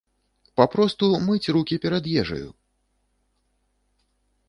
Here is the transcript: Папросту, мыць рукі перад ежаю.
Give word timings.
Папросту, 0.61 1.09
мыць 1.27 1.51
рукі 1.57 1.75
перад 1.85 2.03
ежаю. 2.25 2.49